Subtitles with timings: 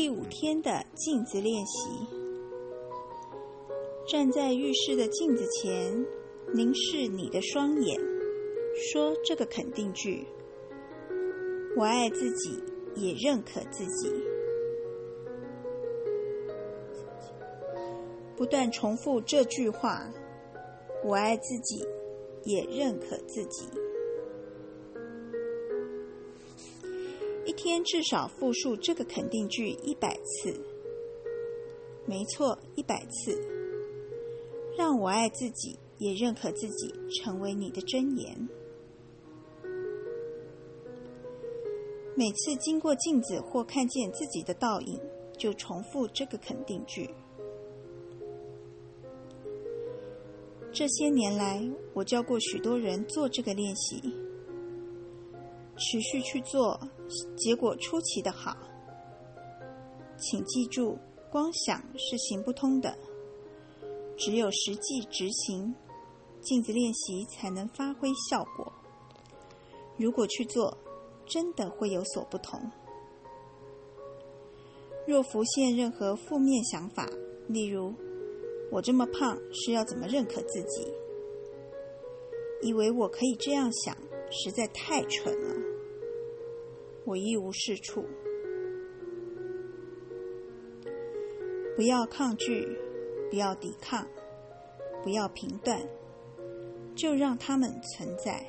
[0.00, 1.90] 第五天的镜子练习。
[4.08, 6.06] 站在浴室的镜子前，
[6.54, 8.00] 凝视你的双眼，
[8.90, 10.26] 说这个肯定句
[11.76, 12.58] ：“我爱自己，
[12.96, 14.10] 也认可自己。”
[18.38, 20.10] 不断重复这句话
[21.04, 21.86] ：“我爱自己，
[22.44, 23.68] 也认可自己。”
[27.62, 30.58] 天至少复述这个肯定句一百次。
[32.06, 33.38] 没错，一百次。
[34.78, 38.48] 让我爱自己，也认可自己，成为你的箴言。
[42.16, 44.98] 每次经过镜子或看见自己的倒影，
[45.36, 47.10] 就重复这个肯定句。
[50.72, 54.00] 这些年来，我教过许多人做这个练习，
[55.80, 56.78] 持续去做，
[57.36, 58.54] 结果出奇的好。
[60.18, 60.98] 请记住，
[61.32, 62.94] 光想是行不通的，
[64.16, 65.74] 只有实际执行，
[66.42, 68.70] 镜子练习才能发挥效果。
[69.96, 70.76] 如果去做，
[71.26, 72.60] 真的会有所不同。
[75.06, 77.08] 若浮现任何负面想法，
[77.48, 77.94] 例如，
[78.70, 80.86] 我这么胖是要怎么认可自己？
[82.62, 83.96] 以为我可以这样想，
[84.30, 85.69] 实在太蠢了。
[87.10, 88.04] 我一无是处。
[91.74, 92.64] 不要抗拒，
[93.28, 94.06] 不要抵抗，
[95.02, 95.82] 不要评断，
[96.94, 98.46] 就让他们存在。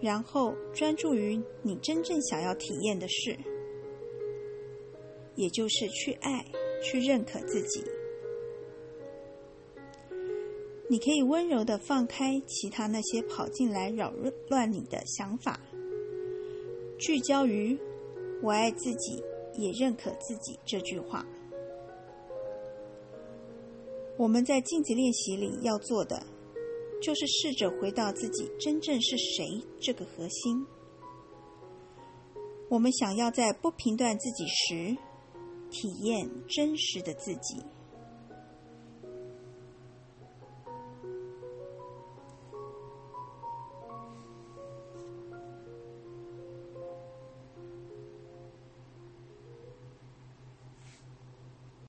[0.00, 3.38] 然后专注于你真正想要体验的事，
[5.36, 6.44] 也就是去爱，
[6.82, 7.84] 去认可自己。
[10.88, 14.12] 你可以温柔的放开其他那些跑进来扰
[14.48, 15.60] 乱你的想法，
[17.02, 17.76] 聚焦于
[18.40, 19.20] “我爱自己，
[19.58, 21.26] 也认可自己”这句话。
[24.16, 26.24] 我们在镜子练习里要做的，
[27.02, 30.64] 就是试着回到自己真正是谁这个核心。
[32.68, 34.96] 我们想要在不评断自己时，
[35.72, 37.56] 体验真实的自己。